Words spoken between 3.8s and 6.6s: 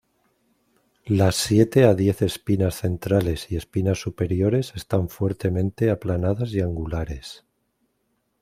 superiores están fuertemente aplanadas y